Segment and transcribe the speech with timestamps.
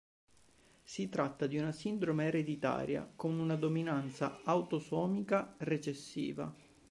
[0.81, 6.51] Si tratta di una sindrome eredetiraia con una dominanza autosomica recessiva.